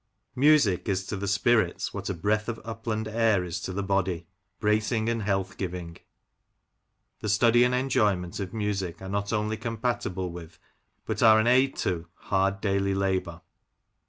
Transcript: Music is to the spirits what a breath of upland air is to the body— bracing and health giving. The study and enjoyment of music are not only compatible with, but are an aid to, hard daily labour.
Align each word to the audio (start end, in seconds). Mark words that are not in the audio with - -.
Music 0.35 0.89
is 0.89 1.05
to 1.05 1.15
the 1.15 1.27
spirits 1.27 1.93
what 1.93 2.09
a 2.09 2.13
breath 2.15 2.49
of 2.49 2.59
upland 2.65 3.07
air 3.07 3.43
is 3.43 3.61
to 3.61 3.71
the 3.71 3.83
body— 3.83 4.25
bracing 4.59 5.07
and 5.07 5.21
health 5.21 5.57
giving. 5.57 5.95
The 7.19 7.29
study 7.29 7.63
and 7.63 7.75
enjoyment 7.75 8.39
of 8.39 8.51
music 8.51 8.99
are 9.03 9.09
not 9.09 9.31
only 9.31 9.57
compatible 9.57 10.31
with, 10.31 10.57
but 11.05 11.21
are 11.21 11.39
an 11.39 11.45
aid 11.45 11.75
to, 11.85 12.07
hard 12.15 12.61
daily 12.61 12.95
labour. 12.95 13.41